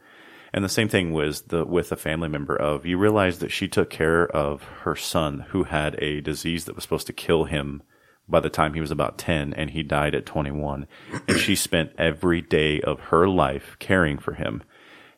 And 0.54 0.64
the 0.64 0.70
same 0.70 0.88
thing 0.88 1.12
was 1.12 1.42
the 1.42 1.66
with 1.66 1.92
a 1.92 1.96
family 1.96 2.28
member 2.28 2.56
of 2.56 2.86
you 2.86 2.96
realize 2.96 3.40
that 3.40 3.50
she 3.50 3.68
took 3.68 3.90
care 3.90 4.26
of 4.28 4.62
her 4.82 4.94
son 4.94 5.40
who 5.48 5.64
had 5.64 6.00
a 6.00 6.20
disease 6.20 6.64
that 6.64 6.76
was 6.76 6.84
supposed 6.84 7.08
to 7.08 7.12
kill 7.12 7.44
him 7.44 7.82
by 8.28 8.38
the 8.38 8.48
time 8.48 8.72
he 8.72 8.80
was 8.80 8.92
about 8.92 9.18
10 9.18 9.52
and 9.52 9.70
he 9.70 9.82
died 9.82 10.14
at 10.14 10.24
21 10.24 10.86
and 11.28 11.38
she 11.40 11.56
spent 11.56 11.90
every 11.98 12.40
day 12.40 12.80
of 12.80 13.00
her 13.00 13.28
life 13.28 13.76
caring 13.80 14.16
for 14.16 14.34
him 14.34 14.62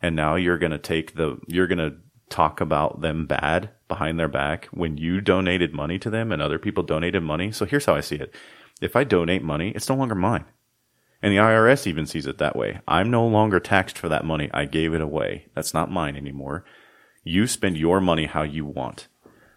and 0.01 0.17
now 0.17 0.37
you're 0.37 0.59
going 0.59 0.73
to 0.73 0.79
take 0.79 1.15
the 1.15 1.39
you're 1.47 1.67
going 1.67 1.79
to 1.79 1.99
talk 2.31 2.63
about 2.63 3.03
them 3.03 3.27
bad 3.27 3.69
behind 3.88 4.19
their 4.19 4.28
back 4.28 4.66
when 4.66 4.97
you 4.97 5.21
donated 5.21 5.73
money 5.73 5.99
to 5.99 6.11
them 6.11 6.33
and 6.33 6.43
other 6.43 6.59
people 6.59 6.83
donated 6.83 7.23
money. 7.23 7.52
So 7.52 7.64
here's 7.64 7.87
how 7.87 7.95
I 7.95 8.00
see 8.00 8.16
it. 8.16 8.35
If 8.81 8.97
I 8.97 9.05
donate 9.05 9.43
money, 9.43 9.73
it's 9.75 9.88
no 9.88 9.95
longer 9.95 10.14
mine. 10.14 10.45
And 11.23 11.33
the 11.33 11.38
IRS 11.38 11.87
even 11.87 12.07
sees 12.07 12.26
it 12.26 12.38
that 12.38 12.57
way. 12.57 12.81
I'm 12.87 13.11
no 13.11 13.26
longer 13.26 13.59
taxed 13.59 13.97
for 13.97 14.09
that 14.09 14.25
money. 14.25 14.50
I 14.52 14.64
gave 14.64 14.93
it 14.93 15.00
away. 15.00 15.47
That's 15.55 15.73
not 15.73 15.90
mine 15.90 16.16
anymore. 16.16 16.64
You 17.25 17.47
spend 17.47 17.76
your 17.76 18.00
money 18.00 18.26
how 18.26 18.43
you 18.43 18.64
want. 18.64 19.09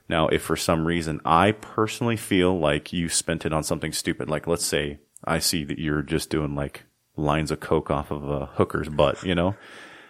Now, 0.08 0.28
if 0.30 0.42
for 0.42 0.56
some 0.56 0.86
reason 0.86 1.22
I 1.26 1.52
personally 1.52 2.18
feel 2.18 2.58
like 2.58 2.94
you 2.94 3.10
spent 3.10 3.46
it 3.46 3.54
on 3.54 3.64
something 3.64 3.92
stupid, 3.92 4.30
like 4.30 4.48
let's 4.48 4.66
say 4.66 5.00
I 5.24 5.40
see 5.40 5.64
that 5.66 5.80
you're 5.80 6.02
just 6.02 6.30
doing 6.30 6.56
like 6.56 6.86
lines 7.16 7.52
of 7.52 7.60
coke 7.60 7.92
off 7.92 8.10
of 8.10 8.28
a 8.28 8.48
hooker's 8.48 8.90
butt, 8.90 9.22
you 9.24 9.36
know, 9.36 9.56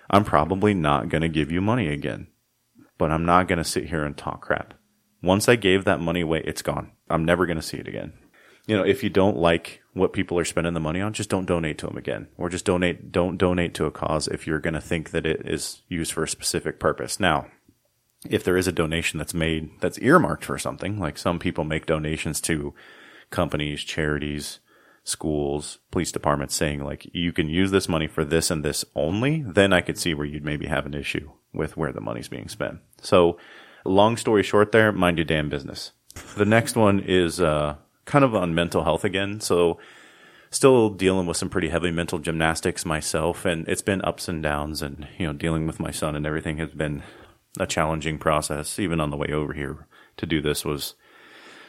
I'm 0.09 0.23
probably 0.23 0.73
not 0.73 1.09
going 1.09 1.23
to 1.23 1.29
give 1.29 1.51
you 1.51 1.59
money 1.61 1.89
again 1.89 2.27
but 2.99 3.09
I'm 3.09 3.25
not 3.25 3.47
going 3.47 3.57
to 3.57 3.63
sit 3.63 3.89
here 3.89 4.03
and 4.03 4.15
talk 4.15 4.41
crap. 4.41 4.75
Once 5.23 5.49
I 5.49 5.55
gave 5.55 5.85
that 5.85 5.99
money 5.99 6.21
away, 6.21 6.43
it's 6.45 6.61
gone. 6.61 6.91
I'm 7.09 7.25
never 7.25 7.47
going 7.47 7.57
to 7.57 7.63
see 7.63 7.77
it 7.77 7.87
again. 7.87 8.13
you 8.67 8.77
know, 8.77 8.83
if 8.83 9.03
you 9.03 9.09
don't 9.09 9.37
like 9.37 9.81
what 9.93 10.13
people 10.13 10.37
are 10.37 10.45
spending 10.45 10.75
the 10.75 10.79
money 10.79 11.01
on, 11.01 11.13
just 11.13 11.29
don't 11.29 11.47
donate 11.47 11.79
to 11.79 11.87
them 11.87 11.97
again, 11.97 12.27
or 12.37 12.49
just 12.49 12.65
donate. 12.65 13.11
Don't 13.11 13.37
donate 13.37 13.73
to 13.73 13.85
a 13.85 13.91
cause 13.91 14.27
if 14.27 14.45
you're 14.45 14.59
going 14.59 14.75
to 14.75 14.81
think 14.81 15.09
that 15.09 15.25
it 15.25 15.41
is 15.43 15.81
used 15.87 16.11
for 16.11 16.23
a 16.23 16.27
specific 16.27 16.79
purpose. 16.79 17.19
Now, 17.19 17.47
if 18.29 18.43
there 18.43 18.57
is 18.57 18.67
a 18.67 18.71
donation 18.71 19.17
that's 19.17 19.33
made 19.33 19.71
that's 19.81 19.97
earmarked 19.97 20.45
for 20.45 20.59
something, 20.59 20.99
like 20.99 21.17
some 21.17 21.39
people 21.39 21.63
make 21.63 21.87
donations 21.87 22.39
to 22.41 22.75
companies, 23.31 23.83
charities, 23.83 24.59
schools, 25.03 25.79
police 25.89 26.11
departments 26.11 26.53
saying 26.53 26.83
like 26.83 27.09
you 27.13 27.31
can 27.31 27.49
use 27.49 27.71
this 27.71 27.89
money 27.89 28.07
for 28.07 28.23
this 28.23 28.51
and 28.51 28.63
this 28.63 28.85
only, 28.93 29.43
then 29.47 29.73
I 29.73 29.81
could 29.81 29.97
see 29.97 30.13
where 30.13 30.27
you'd 30.27 30.45
maybe 30.45 30.67
have 30.67 30.85
an 30.85 30.93
issue 30.93 31.31
with 31.53 31.77
where 31.77 31.91
the 31.91 32.01
money's 32.01 32.27
being 32.27 32.47
spent. 32.47 32.79
So, 33.01 33.37
long 33.85 34.17
story 34.17 34.43
short, 34.43 34.71
there, 34.71 34.91
mind 34.91 35.17
your 35.17 35.25
damn 35.25 35.49
business. 35.49 35.91
The 36.35 36.45
next 36.45 36.75
one 36.75 36.99
is 36.99 37.39
uh, 37.39 37.75
kind 38.05 38.25
of 38.25 38.35
on 38.35 38.55
mental 38.55 38.83
health 38.83 39.03
again. 39.03 39.39
So, 39.39 39.79
still 40.51 40.89
dealing 40.89 41.27
with 41.27 41.37
some 41.37 41.49
pretty 41.49 41.69
heavy 41.69 41.91
mental 41.91 42.19
gymnastics 42.19 42.85
myself, 42.85 43.45
and 43.45 43.67
it's 43.67 43.81
been 43.81 44.01
ups 44.03 44.27
and 44.27 44.41
downs, 44.41 44.81
and 44.81 45.07
you 45.17 45.27
know, 45.27 45.33
dealing 45.33 45.67
with 45.67 45.79
my 45.79 45.91
son 45.91 46.15
and 46.15 46.25
everything 46.25 46.57
has 46.57 46.71
been 46.71 47.03
a 47.59 47.67
challenging 47.67 48.17
process. 48.17 48.79
Even 48.79 48.99
on 48.99 49.09
the 49.09 49.17
way 49.17 49.29
over 49.31 49.53
here 49.53 49.87
to 50.17 50.25
do 50.25 50.41
this 50.41 50.65
was 50.65 50.95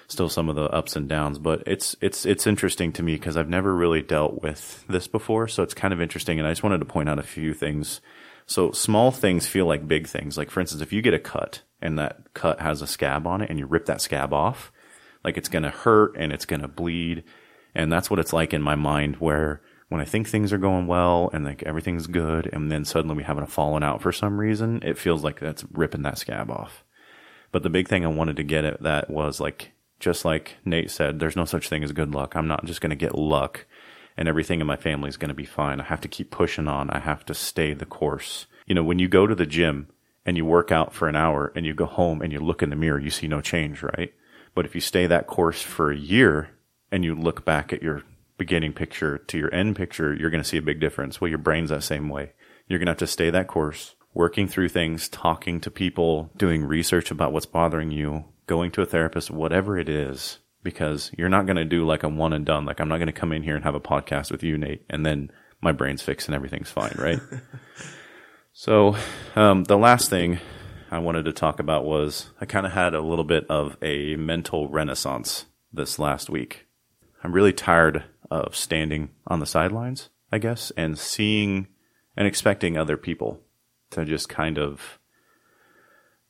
still 0.08 0.28
some 0.28 0.49
of 0.49 0.56
the 0.56 0.64
ups 0.64 0.96
and 0.96 1.08
downs, 1.08 1.38
but 1.38 1.62
it's 1.66 1.96
it's 2.00 2.26
it's 2.26 2.46
interesting 2.46 2.92
to 2.92 3.02
me 3.02 3.14
because 3.14 3.37
I've 3.37 3.49
never 3.49 3.75
really 3.75 4.02
dealt 4.02 4.42
with 4.42 4.84
this 4.88 5.06
before, 5.06 5.49
so 5.49 5.62
it's 5.62 5.75
kind 5.75 5.94
of 5.94 6.00
interesting. 6.00 6.38
And 6.38 6.46
I 6.46 6.52
just 6.52 6.62
wanted 6.62 6.78
to 6.78 6.84
point 6.84 7.08
out 7.08 7.18
a 7.18 7.25
few 7.25 7.54
things. 7.54 8.00
So 8.50 8.73
small 8.73 9.12
things 9.12 9.47
feel 9.47 9.66
like 9.66 9.87
big 9.87 10.09
things. 10.09 10.37
Like 10.37 10.50
for 10.50 10.61
instance, 10.61 10.83
if 10.83 10.92
you 10.92 11.02
get 11.02 11.14
a 11.14 11.21
cut 11.21 11.62
and 11.80 11.97
that 12.00 12.35
cut 12.35 12.61
has 12.61 12.83
a 12.83 12.87
scab 12.87 13.25
on 13.25 13.42
it, 13.42 13.49
and 13.49 13.61
you 13.61 13.66
rip 13.66 13.87
that 13.87 14.00
scab 14.00 14.33
off, 14.33 14.73
like 15.23 15.38
it's 15.38 15.49
going 15.49 15.62
to 15.62 15.71
hurt 15.71 16.16
and 16.16 16.33
it's 16.33 16.47
going 16.47 16.61
to 16.61 16.69
bleed, 16.69 17.23
and 17.76 17.92
that's 17.92 18.11
what 18.11 18.19
it's 18.19 18.33
like 18.33 18.52
in 18.52 18.61
my 18.61 18.75
mind 18.75 19.16
where. 19.16 19.62
When 19.88 20.00
I 20.00 20.04
think 20.04 20.28
things 20.28 20.52
are 20.52 20.59
going 20.59 20.87
well 20.87 21.30
and 21.33 21.45
like 21.45 21.64
everything's 21.64 22.07
good, 22.07 22.49
and 22.52 22.71
then 22.71 22.85
suddenly 22.85 23.16
we 23.16 23.25
haven't 23.25 23.50
fallen 23.50 23.83
out 23.83 24.00
for 24.00 24.12
some 24.12 24.38
reason, 24.38 24.80
it 24.85 24.97
feels 24.97 25.25
like 25.25 25.40
that's 25.40 25.64
ripping 25.73 26.02
that 26.02 26.16
scab 26.16 26.49
off. 26.49 26.85
But 27.50 27.64
the 27.64 27.71
big 27.71 27.88
thing 27.88 28.04
I 28.04 28.09
wanted 28.09 28.37
to 28.37 28.45
get 28.45 28.64
at 28.64 28.85
that 28.85 29.11
was 29.11 29.40
like 29.40 29.73
just 29.99 30.25
like 30.25 30.59
Nate 30.64 30.92
said, 30.92 31.19
there's 31.19 31.35
no 31.35 31.45
such 31.45 31.69
thing 31.69 31.83
as 31.83 31.90
good 31.90 32.14
luck. 32.14 32.37
I'm 32.37 32.47
not 32.47 32.64
just 32.66 32.80
going 32.80 32.90
to 32.90 32.97
get 32.97 33.16
luck 33.16 33.66
and 34.17 34.29
everything 34.29 34.61
in 34.61 34.67
my 34.67 34.76
family 34.76 35.09
is 35.09 35.17
going 35.17 35.29
to 35.29 35.35
be 35.35 35.45
fine. 35.45 35.81
I 35.81 35.85
have 35.85 36.00
to 36.02 36.09
keep 36.09 36.31
pushing 36.31 36.69
on. 36.69 36.90
I 36.90 36.99
have 36.99 37.25
to 37.26 37.35
stay 37.35 37.75
the 37.75 37.87
course. 37.87 38.47
You 38.67 38.75
know, 38.75 38.85
when 38.85 38.99
you 38.99 39.09
go 39.09 39.26
to 39.26 39.35
the 39.35 39.47
gym 39.47 39.88
and 40.26 40.37
you 40.37 40.45
work 40.45 40.71
out 40.71 40.93
for 40.93 41.09
an 41.09 41.17
hour 41.17 41.52
and 41.55 41.64
you 41.64 41.75
go 41.75 41.87
home 41.87 42.23
and 42.23 42.33
you 42.33 42.40
look 42.40 42.62
in 42.62 42.71
the 42.71 42.76
mirror, 42.76 42.99
you 42.99 43.11
see 43.11 43.29
no 43.29 43.40
change, 43.40 43.83
right? 43.83 44.12
But 44.55 44.67
if 44.67 44.75
you 44.75 44.81
stay 44.81 45.07
that 45.07 45.26
course 45.26 45.62
for 45.62 45.90
a 45.90 45.97
year 45.97 46.50
and 46.90 47.05
you 47.05 47.14
look 47.14 47.45
back 47.45 47.73
at 47.73 47.83
your 47.83 48.02
beginning 48.37 48.73
picture 48.73 49.19
to 49.19 49.38
your 49.38 49.52
end 49.55 49.76
picture, 49.76 50.14
you're 50.14 50.31
going 50.31 50.43
to 50.43 50.49
see 50.49 50.57
a 50.57 50.62
big 50.62 50.81
difference. 50.81 51.21
Well, 51.21 51.29
your 51.29 51.38
brain's 51.38 51.71
that 51.71 51.83
same 51.83 52.09
way. 52.09 52.33
You're 52.67 52.79
going 52.79 52.87
to 52.87 52.93
have 52.93 52.99
to 52.99 53.07
stay 53.07 53.31
that 53.31 53.49
course, 53.49 53.95
working 54.14 54.49
through 54.49 54.71
things, 54.71 55.09
talking 55.09 55.61
to 55.61 55.71
people, 55.71 56.31
doing 56.37 56.64
research 56.64 57.11
about 57.11 57.33
what's 57.33 57.47
bothering 57.47 57.90
you, 57.90 58.25
going 58.47 58.71
to 58.73 58.83
a 58.83 58.87
therapist, 58.87 59.31
whatever 59.31 59.79
it 59.79 59.88
is, 59.88 60.38
because 60.62 61.11
you're 61.17 61.29
not 61.29 61.47
going 61.47 61.57
to 61.57 61.64
do 61.64 61.87
like 61.87 62.02
a 62.02 62.09
one 62.09 62.33
and 62.33 62.45
done. 62.45 62.64
Like 62.64 62.81
I'm 62.81 62.88
not 62.88 62.99
going 62.99 63.07
to 63.07 63.12
come 63.12 63.33
in 63.33 63.43
here 63.43 63.55
and 63.55 63.64
have 63.64 63.75
a 63.75 63.81
podcast 63.81 64.31
with 64.31 64.43
you, 64.43 64.59
Nate, 64.59 64.85
and 64.88 65.05
then 65.05 65.31
my 65.61 65.73
brain's 65.73 66.02
fixed 66.02 66.29
and 66.29 66.35
everything's 66.35 66.71
fine, 66.71 66.95
right? 66.97 67.21
so, 68.52 68.97
um, 69.37 69.64
the 69.64 69.79
last 69.79 70.11
thing 70.11 70.38
I 70.90 70.99
wanted 70.99 71.25
to 71.26 71.33
talk 71.33 71.61
about 71.61 71.85
was 71.85 72.31
I 72.40 72.47
kind 72.47 72.67
of 72.67 72.73
had 72.73 72.95
a 72.95 73.00
little 73.00 73.25
bit 73.25 73.47
of 73.49 73.76
a 73.83 74.17
mental 74.17 74.69
renaissance 74.69 75.47
this 75.73 75.99
last 75.99 76.31
week. 76.31 76.67
I'm 77.23 77.33
really 77.33 77.52
tired 77.52 78.05
of 78.31 78.57
standing 78.57 79.11
on 79.26 79.40
the 79.40 79.47
sidelines, 79.47 80.09
I 80.33 80.38
guess, 80.38 80.73
and 80.76 80.99
seeing 80.99 81.69
and 82.17 82.26
expecting 82.26 82.76
other 82.76 82.97
people 82.97 83.40
to 83.90 84.05
just 84.05 84.29
kind 84.29 84.59
of 84.59 84.99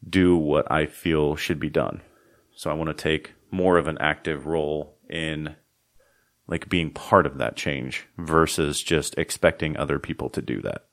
do 0.09 0.37
what 0.37 0.71
I 0.71 0.87
feel 0.87 1.37
should 1.37 1.61
be 1.61 1.71
done. 1.71 2.03
So 2.55 2.71
I 2.71 2.75
want 2.75 2.89
to 2.89 3.03
take 3.03 3.33
more 3.51 3.79
of 3.79 3.87
an 3.87 3.99
active 3.99 4.47
role 4.47 4.97
in 5.09 5.57
like 6.47 6.69
being 6.69 6.91
part 6.91 7.27
of 7.27 7.39
that 7.39 7.57
change 7.57 8.07
versus 8.19 8.83
just 8.83 9.17
expecting 9.17 9.77
other 9.77 9.99
people 9.99 10.29
to 10.31 10.43
do 10.43 10.61
that. 10.63 10.85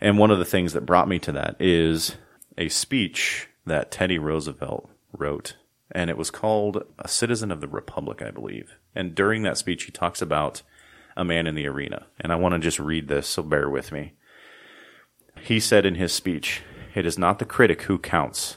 And 0.00 0.18
one 0.18 0.30
of 0.30 0.38
the 0.38 0.44
things 0.44 0.72
that 0.72 0.86
brought 0.86 1.08
me 1.08 1.18
to 1.20 1.32
that 1.32 1.56
is 1.58 2.16
a 2.58 2.68
speech 2.68 3.48
that 3.66 3.90
Teddy 3.90 4.18
Roosevelt 4.18 4.90
wrote, 5.12 5.56
and 5.90 6.10
it 6.10 6.18
was 6.18 6.30
called 6.30 6.84
A 6.98 7.08
Citizen 7.08 7.50
of 7.50 7.60
the 7.60 7.68
Republic, 7.68 8.20
I 8.20 8.30
believe. 8.30 8.76
And 8.94 9.14
during 9.14 9.42
that 9.42 9.58
speech, 9.58 9.84
he 9.84 9.92
talks 9.92 10.20
about 10.20 10.62
a 11.16 11.24
man 11.24 11.46
in 11.46 11.54
the 11.54 11.66
arena. 11.66 12.06
And 12.20 12.32
I 12.32 12.36
want 12.36 12.54
to 12.54 12.58
just 12.58 12.78
read 12.78 13.08
this, 13.08 13.28
so 13.28 13.42
bear 13.42 13.70
with 13.70 13.92
me. 13.92 14.14
He 15.40 15.60
said 15.60 15.86
in 15.86 15.94
his 15.94 16.12
speech, 16.12 16.62
It 16.94 17.06
is 17.06 17.18
not 17.18 17.38
the 17.38 17.44
critic 17.44 17.82
who 17.82 17.98
counts, 17.98 18.56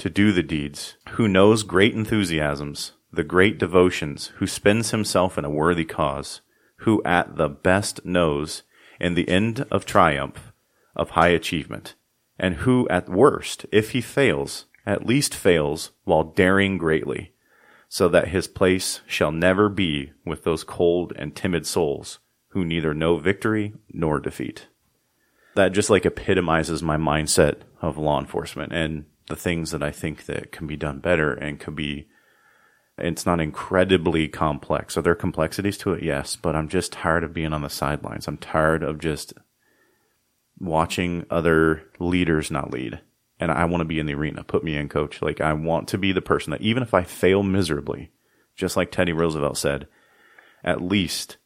to 0.00 0.10
do 0.10 0.32
the 0.32 0.42
deeds, 0.42 0.96
who 1.10 1.28
knows 1.28 1.62
great 1.62 1.94
enthusiasms, 1.94 2.92
the 3.12 3.22
great 3.22 3.58
devotions, 3.58 4.28
who 4.36 4.46
spends 4.46 4.90
himself 4.90 5.36
in 5.36 5.44
a 5.44 5.50
worthy 5.50 5.84
cause, 5.84 6.40
who 6.78 7.02
at 7.04 7.36
the 7.36 7.48
best 7.48 8.04
knows 8.04 8.62
in 8.98 9.14
the 9.14 9.28
end 9.28 9.66
of 9.70 9.84
triumph 9.84 10.52
of 10.96 11.10
high 11.10 11.28
achievement, 11.28 11.94
and 12.38 12.56
who 12.56 12.88
at 12.88 13.10
worst, 13.10 13.66
if 13.70 13.90
he 13.90 14.00
fails, 14.00 14.64
at 14.86 15.06
least 15.06 15.34
fails 15.34 15.90
while 16.04 16.24
daring 16.24 16.78
greatly, 16.78 17.32
so 17.88 18.08
that 18.08 18.28
his 18.28 18.48
place 18.48 19.00
shall 19.06 19.30
never 19.30 19.68
be 19.68 20.12
with 20.24 20.44
those 20.44 20.64
cold 20.64 21.12
and 21.16 21.36
timid 21.36 21.66
souls 21.66 22.20
who 22.48 22.64
neither 22.64 22.94
know 22.94 23.18
victory 23.18 23.74
nor 23.92 24.18
defeat. 24.18 24.68
That 25.56 25.72
just 25.72 25.90
like 25.90 26.06
epitomizes 26.06 26.82
my 26.82 26.96
mindset 26.96 27.62
of 27.82 27.98
law 27.98 28.18
enforcement. 28.18 28.72
And 28.72 29.04
the 29.30 29.36
things 29.36 29.70
that 29.70 29.82
I 29.82 29.90
think 29.90 30.26
that 30.26 30.52
can 30.52 30.66
be 30.66 30.76
done 30.76 30.98
better 30.98 31.32
and 31.32 31.58
could 31.58 31.74
be 31.74 32.06
it's 32.98 33.24
not 33.24 33.40
incredibly 33.40 34.28
complex. 34.28 34.96
Are 34.96 35.02
there 35.02 35.14
complexities 35.14 35.78
to 35.78 35.94
it? 35.94 36.02
Yes, 36.02 36.36
but 36.36 36.54
I'm 36.54 36.68
just 36.68 36.92
tired 36.92 37.24
of 37.24 37.32
being 37.32 37.52
on 37.52 37.62
the 37.62 37.70
sidelines. 37.70 38.28
I'm 38.28 38.36
tired 38.36 38.82
of 38.82 38.98
just 38.98 39.32
watching 40.58 41.24
other 41.30 41.84
leaders 41.98 42.50
not 42.50 42.70
lead. 42.70 43.00
And 43.38 43.50
I 43.50 43.64
want 43.64 43.80
to 43.80 43.86
be 43.86 43.98
in 43.98 44.04
the 44.04 44.14
arena. 44.14 44.44
Put 44.44 44.62
me 44.62 44.76
in, 44.76 44.90
coach. 44.90 45.22
Like, 45.22 45.40
I 45.40 45.54
want 45.54 45.88
to 45.88 45.98
be 45.98 46.12
the 46.12 46.20
person 46.20 46.50
that 46.50 46.60
even 46.60 46.82
if 46.82 46.92
I 46.92 47.02
fail 47.02 47.42
miserably, 47.42 48.10
just 48.54 48.76
like 48.76 48.90
Teddy 48.90 49.14
Roosevelt 49.14 49.56
said, 49.56 49.88
at 50.62 50.82
least 50.82 51.38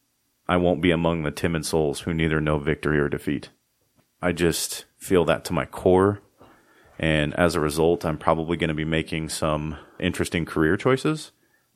I 0.49 0.57
won't 0.57 0.83
be 0.83 0.91
among 0.91 1.23
the 1.23 1.31
timid 1.31 1.65
souls 1.65 2.01
who 2.01 2.13
neither 2.13 2.41
know 2.41 2.59
victory 2.59 2.99
or 2.99 3.09
defeat. 3.09 3.51
I 4.21 4.33
just 4.33 4.87
feel 4.99 5.25
that 5.27 5.45
to 5.45 5.53
my 5.53 5.67
core. 5.67 6.21
And 6.99 7.35
as 7.35 7.55
a 7.55 7.61
result, 7.61 8.05
I'm 8.05 8.19
probably 8.19 8.57
going 8.57 8.69
to 8.69 8.75
be 8.75 8.85
making 8.85 9.29
some 9.29 9.77
interesting 9.99 10.45
career 10.45 10.77
choices 10.77 11.33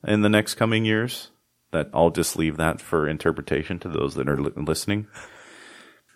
in 0.07 0.21
the 0.21 0.29
next 0.29 0.55
coming 0.55 0.85
years 0.85 1.31
that 1.71 1.89
I'll 1.93 2.09
just 2.09 2.37
leave 2.37 2.57
that 2.57 2.81
for 2.81 3.07
interpretation 3.07 3.79
to 3.79 3.89
those 3.89 4.15
that 4.15 4.29
are 4.29 4.41
li- 4.41 4.51
listening. 4.55 5.07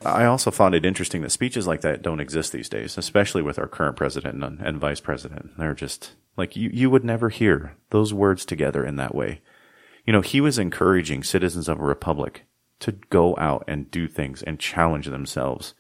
I 0.06 0.26
also 0.26 0.52
found 0.52 0.76
it 0.76 0.86
interesting 0.86 1.22
that 1.22 1.32
speeches 1.32 1.68
like 1.68 1.82
that 1.82 2.02
don't 2.02 2.20
exist 2.20 2.52
these 2.52 2.70
days, 2.70 2.98
especially 2.98 3.42
with 3.42 3.58
our 3.58 3.68
current 3.68 3.96
president 3.96 4.44
and, 4.44 4.60
and 4.60 4.80
vice 4.80 5.00
president. 5.00 5.58
They're 5.58 5.74
just 5.74 6.14
like 6.36 6.56
you, 6.56 6.70
you 6.74 6.90
would 6.90 7.06
never 7.06 7.30
hear 7.30 7.76
those 7.92 8.14
words 8.14 8.46
together 8.46 8.86
in 8.86 8.98
that 8.98 9.16
way. 9.16 9.42
You 10.06 10.12
know, 10.12 10.22
he 10.22 10.42
was 10.42 10.60
encouraging 10.60 11.24
citizens 11.24 11.70
of 11.70 11.80
a 11.80 11.84
republic 11.84 12.46
to 12.80 12.94
go 13.10 13.36
out 13.38 13.64
and 13.68 13.90
do 13.90 14.08
things 14.08 14.44
and 14.44 14.60
challenge 14.60 15.06
themselves 15.06 15.74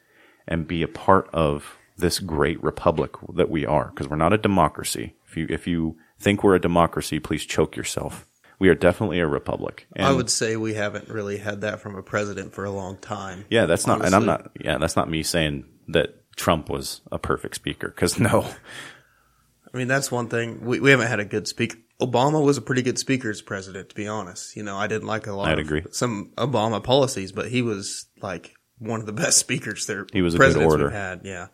and 0.47 0.67
be 0.67 0.83
a 0.83 0.87
part 0.87 1.29
of 1.33 1.77
this 1.97 2.19
great 2.19 2.61
republic 2.63 3.11
that 3.35 3.49
we 3.49 3.65
are, 3.65 3.85
because 3.85 4.07
we're 4.07 4.15
not 4.15 4.33
a 4.33 4.37
democracy. 4.37 5.15
If 5.27 5.37
you 5.37 5.47
if 5.49 5.67
you 5.67 5.97
think 6.19 6.43
we're 6.43 6.55
a 6.55 6.61
democracy, 6.61 7.19
please 7.19 7.45
choke 7.45 7.75
yourself. 7.75 8.27
We 8.59 8.69
are 8.69 8.75
definitely 8.75 9.19
a 9.19 9.27
republic. 9.27 9.87
And 9.95 10.05
I 10.05 10.13
would 10.13 10.29
say 10.29 10.55
we 10.55 10.75
haven't 10.75 11.09
really 11.09 11.37
had 11.37 11.61
that 11.61 11.81
from 11.81 11.95
a 11.95 12.03
president 12.03 12.53
for 12.53 12.63
a 12.63 12.71
long 12.71 12.97
time. 12.97 13.45
Yeah, 13.49 13.65
that's 13.65 13.87
honestly. 13.87 13.99
not, 13.99 14.05
and 14.05 14.15
I'm 14.15 14.25
not. 14.25 14.51
Yeah, 14.59 14.77
that's 14.77 14.95
not 14.95 15.09
me 15.09 15.23
saying 15.23 15.65
that 15.89 16.35
Trump 16.35 16.69
was 16.69 17.01
a 17.11 17.19
perfect 17.19 17.55
speaker, 17.55 17.89
because 17.89 18.19
no. 18.19 18.47
I 19.73 19.77
mean, 19.77 19.87
that's 19.87 20.11
one 20.11 20.29
thing. 20.29 20.61
We, 20.61 20.79
we 20.79 20.91
haven't 20.91 21.07
had 21.07 21.19
a 21.19 21.25
good 21.25 21.47
speaker. 21.47 21.77
Obama 21.99 22.43
was 22.43 22.57
a 22.57 22.61
pretty 22.61 22.83
good 22.83 22.99
speaker 22.99 23.29
as 23.29 23.41
president, 23.41 23.89
to 23.89 23.95
be 23.95 24.07
honest. 24.07 24.55
You 24.55 24.63
know, 24.63 24.77
I 24.77 24.87
didn't 24.87 25.07
like 25.07 25.25
a 25.27 25.33
lot 25.33 25.47
I'd 25.47 25.59
of 25.59 25.65
agree. 25.65 25.83
some 25.91 26.31
Obama 26.37 26.83
policies, 26.83 27.31
but 27.31 27.49
he 27.49 27.61
was 27.61 28.05
like 28.21 28.53
one 28.77 28.99
of 28.99 29.05
the 29.05 29.13
best 29.13 29.37
speakers 29.39 29.87
there. 29.87 30.05
He 30.11 30.21
was 30.21 30.35
a 30.35 30.37
good 30.37 30.57
orator. 30.57 30.89
Had, 30.89 31.21
yeah. 31.23 31.47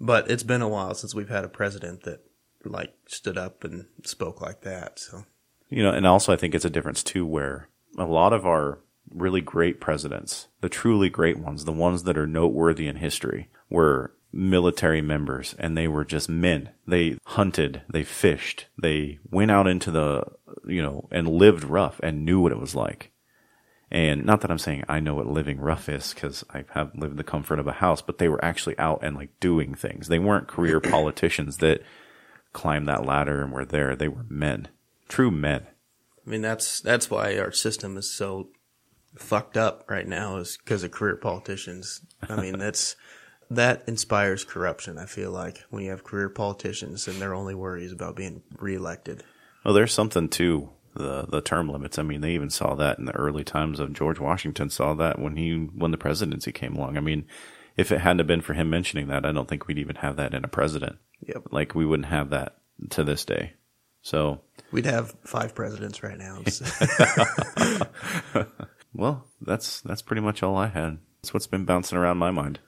But 0.00 0.30
it's 0.30 0.42
been 0.42 0.62
a 0.62 0.68
while 0.68 0.94
since 0.94 1.14
we've 1.14 1.28
had 1.28 1.44
a 1.44 1.48
president 1.48 2.04
that 2.04 2.24
like 2.64 2.94
stood 3.06 3.38
up 3.38 3.64
and 3.64 3.86
spoke 4.04 4.40
like 4.40 4.62
that. 4.62 4.98
So 4.98 5.24
You 5.68 5.82
know, 5.82 5.90
and 5.90 6.06
also 6.06 6.32
I 6.32 6.36
think 6.36 6.54
it's 6.54 6.64
a 6.64 6.70
difference 6.70 7.02
too, 7.02 7.24
where 7.26 7.68
a 7.96 8.04
lot 8.04 8.32
of 8.32 8.46
our 8.46 8.80
really 9.10 9.40
great 9.40 9.80
presidents, 9.80 10.48
the 10.60 10.68
truly 10.68 11.08
great 11.08 11.38
ones, 11.38 11.64
the 11.64 11.72
ones 11.72 12.04
that 12.04 12.18
are 12.18 12.26
noteworthy 12.26 12.86
in 12.86 12.96
history, 12.96 13.48
were 13.68 14.14
military 14.32 15.02
members 15.02 15.54
and 15.58 15.76
they 15.76 15.88
were 15.88 16.04
just 16.04 16.28
men. 16.28 16.70
They 16.86 17.18
hunted, 17.24 17.82
they 17.92 18.04
fished, 18.04 18.66
they 18.80 19.18
went 19.28 19.50
out 19.50 19.66
into 19.66 19.90
the, 19.90 20.24
you 20.66 20.82
know, 20.82 21.08
and 21.10 21.28
lived 21.28 21.64
rough 21.64 22.00
and 22.02 22.24
knew 22.24 22.40
what 22.40 22.52
it 22.52 22.60
was 22.60 22.74
like. 22.74 23.10
And 23.90 24.24
not 24.24 24.40
that 24.42 24.50
I'm 24.50 24.58
saying 24.58 24.84
I 24.88 25.00
know 25.00 25.14
what 25.14 25.26
living 25.26 25.60
rough 25.60 25.88
is 25.88 26.14
because 26.14 26.44
I 26.50 26.64
have 26.74 26.94
lived 26.94 27.16
the 27.16 27.24
comfort 27.24 27.58
of 27.58 27.66
a 27.66 27.72
house, 27.72 28.00
but 28.00 28.18
they 28.18 28.28
were 28.28 28.44
actually 28.44 28.78
out 28.78 29.00
and 29.02 29.16
like 29.16 29.38
doing 29.40 29.74
things. 29.74 30.08
They 30.08 30.20
weren't 30.20 30.46
career 30.46 30.80
politicians 30.80 31.56
that 31.58 31.82
climbed 32.52 32.88
that 32.88 33.04
ladder 33.04 33.42
and 33.42 33.52
were 33.52 33.64
there. 33.64 33.96
They 33.96 34.08
were 34.08 34.26
men, 34.28 34.68
true 35.08 35.30
men. 35.30 35.66
I 36.24 36.30
mean, 36.30 36.42
that's 36.42 36.80
that's 36.80 37.10
why 37.10 37.38
our 37.38 37.50
system 37.50 37.96
is 37.96 38.14
so 38.14 38.50
fucked 39.16 39.56
up 39.56 39.84
right 39.88 40.06
now 40.06 40.36
is 40.36 40.56
because 40.56 40.84
of 40.84 40.92
career 40.92 41.16
politicians. 41.16 42.00
I 42.28 42.40
mean, 42.40 42.58
that's 42.60 42.94
that 43.50 43.82
inspires 43.88 44.44
corruption. 44.44 44.98
I 44.98 45.06
feel 45.06 45.32
like 45.32 45.64
when 45.70 45.82
you 45.82 45.90
have 45.90 46.04
career 46.04 46.28
politicians 46.28 47.08
and 47.08 47.20
their 47.20 47.34
only 47.34 47.54
worry 47.54 47.84
is 47.84 47.92
about 47.92 48.14
being 48.14 48.42
reelected. 48.56 49.24
Well, 49.64 49.74
there's 49.74 49.92
something 49.92 50.28
to 50.30 50.70
the 50.94 51.26
the 51.28 51.40
term 51.40 51.68
limits. 51.68 51.98
I 51.98 52.02
mean, 52.02 52.20
they 52.20 52.32
even 52.32 52.50
saw 52.50 52.74
that 52.74 52.98
in 52.98 53.04
the 53.04 53.14
early 53.16 53.44
times 53.44 53.80
of 53.80 53.92
George 53.92 54.18
Washington. 54.18 54.70
Saw 54.70 54.94
that 54.94 55.18
when 55.18 55.36
he 55.36 55.54
when 55.54 55.90
the 55.90 55.98
presidency 55.98 56.52
came 56.52 56.74
along. 56.76 56.96
I 56.96 57.00
mean, 57.00 57.26
if 57.76 57.92
it 57.92 58.00
hadn't 58.00 58.26
been 58.26 58.40
for 58.40 58.54
him 58.54 58.70
mentioning 58.70 59.08
that, 59.08 59.24
I 59.24 59.32
don't 59.32 59.48
think 59.48 59.66
we'd 59.66 59.78
even 59.78 59.96
have 59.96 60.16
that 60.16 60.34
in 60.34 60.44
a 60.44 60.48
president. 60.48 60.98
Yep. 61.26 61.48
Like 61.50 61.74
we 61.74 61.86
wouldn't 61.86 62.08
have 62.08 62.30
that 62.30 62.56
to 62.90 63.04
this 63.04 63.24
day. 63.24 63.52
So, 64.02 64.40
We'd 64.72 64.86
have 64.86 65.14
five 65.24 65.54
presidents 65.54 66.02
right 66.02 66.16
now. 66.16 66.42
well, 68.94 69.26
that's 69.42 69.80
that's 69.82 70.02
pretty 70.02 70.22
much 70.22 70.42
all 70.42 70.56
I 70.56 70.68
had. 70.68 70.98
That's 71.20 71.34
what's 71.34 71.46
been 71.46 71.64
bouncing 71.66 71.98
around 71.98 72.16
my 72.16 72.30
mind. 72.30 72.60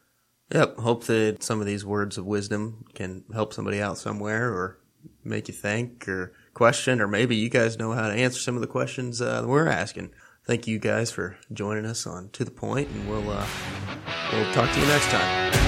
yep. 0.52 0.76
Hope 0.76 1.04
that 1.04 1.42
some 1.42 1.60
of 1.60 1.66
these 1.66 1.86
words 1.86 2.18
of 2.18 2.26
wisdom 2.26 2.84
can 2.94 3.24
help 3.32 3.54
somebody 3.54 3.80
out 3.80 3.96
somewhere 3.98 4.52
or 4.52 4.78
make 5.24 5.48
you 5.48 5.54
think 5.54 6.06
or 6.08 6.34
question, 6.54 7.00
or 7.00 7.08
maybe 7.08 7.36
you 7.36 7.48
guys 7.48 7.78
know 7.78 7.92
how 7.92 8.08
to 8.08 8.14
answer 8.14 8.40
some 8.40 8.54
of 8.54 8.60
the 8.60 8.66
questions 8.66 9.20
uh, 9.20 9.44
we're 9.46 9.68
asking. 9.68 10.10
Thank 10.44 10.66
you 10.66 10.78
guys 10.78 11.10
for 11.10 11.36
joining 11.52 11.86
us 11.86 12.06
on 12.06 12.30
To 12.30 12.44
the 12.44 12.50
Point, 12.50 12.88
and 12.88 13.08
we'll 13.08 13.30
uh, 13.30 13.46
we'll 14.32 14.52
talk 14.52 14.72
to 14.72 14.80
you 14.80 14.86
next 14.86 15.08
time. 15.08 15.61